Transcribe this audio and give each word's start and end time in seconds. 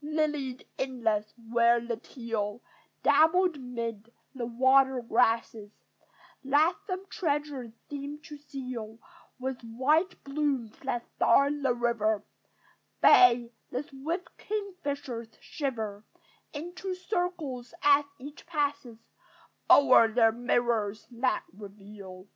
Lilied 0.00 0.66
inlets, 0.78 1.34
where 1.36 1.78
the 1.78 1.98
teal 1.98 2.62
Dabble 3.02 3.50
'mid 3.58 4.10
the 4.34 4.46
water 4.46 5.02
grasses, 5.02 5.70
That 6.42 6.78
some 6.86 7.04
treasure 7.10 7.74
seem 7.90 8.18
to 8.20 8.38
seal 8.38 9.00
With 9.38 9.60
white 9.62 10.24
blooms 10.24 10.78
that 10.78 11.04
star 11.16 11.50
the 11.52 11.74
river: 11.74 12.22
Bays, 13.02 13.50
the 13.70 13.82
swift 13.82 14.34
kingfishers 14.38 15.28
shiver 15.42 16.04
Into 16.54 16.94
circles 16.94 17.74
as 17.82 18.06
each 18.18 18.46
passes 18.46 18.96
O'er 19.68 20.08
their 20.08 20.32
mirrors 20.32 21.06
that 21.10 21.44
reveal. 21.52 22.28